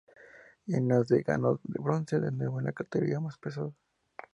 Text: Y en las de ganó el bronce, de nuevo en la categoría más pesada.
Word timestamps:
Y 0.65 0.73
en 0.73 0.87
las 0.87 1.07
de 1.09 1.21
ganó 1.21 1.51
el 1.51 1.59
bronce, 1.79 2.19
de 2.19 2.31
nuevo 2.31 2.57
en 2.57 2.65
la 2.65 2.71
categoría 2.73 3.19
más 3.19 3.37
pesada. 3.37 3.71